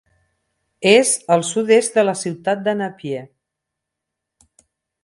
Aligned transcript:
És 0.91 1.11
al 1.35 1.45
sud-est 1.51 2.01
de 2.01 2.07
la 2.09 2.17
ciutat 2.23 2.65
de 2.69 2.77
Napier. 2.81 3.25